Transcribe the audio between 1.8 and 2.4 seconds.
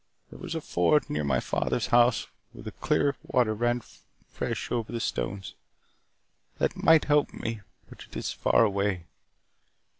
house